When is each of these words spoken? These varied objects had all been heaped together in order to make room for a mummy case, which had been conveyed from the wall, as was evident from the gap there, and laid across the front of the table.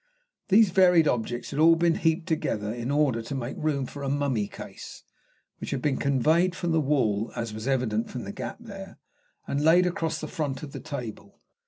These 0.47 0.71
varied 0.71 1.07
objects 1.07 1.51
had 1.51 1.59
all 1.59 1.75
been 1.75 1.93
heaped 1.93 2.25
together 2.25 2.73
in 2.73 2.89
order 2.89 3.21
to 3.21 3.35
make 3.35 3.55
room 3.59 3.85
for 3.85 4.01
a 4.01 4.09
mummy 4.09 4.47
case, 4.47 5.03
which 5.59 5.69
had 5.69 5.79
been 5.83 5.97
conveyed 5.97 6.55
from 6.55 6.71
the 6.71 6.81
wall, 6.81 7.31
as 7.35 7.53
was 7.53 7.67
evident 7.67 8.09
from 8.09 8.23
the 8.23 8.33
gap 8.33 8.57
there, 8.59 8.97
and 9.47 9.63
laid 9.63 9.85
across 9.85 10.19
the 10.19 10.27
front 10.27 10.63
of 10.63 10.71
the 10.71 10.79
table. 10.79 11.39